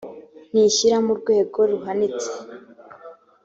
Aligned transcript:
ntishyira 0.51 0.97
mu 1.05 1.13
rwego 1.19 1.57
ruhanitse 1.71 2.29